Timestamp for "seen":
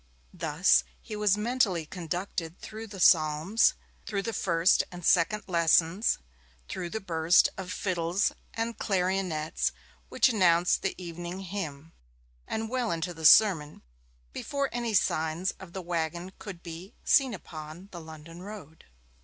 17.03-17.35